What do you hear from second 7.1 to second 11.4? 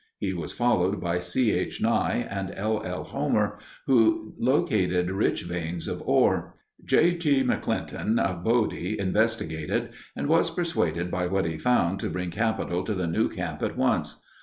G. McClinton, of Bodie, investigated and was persuaded by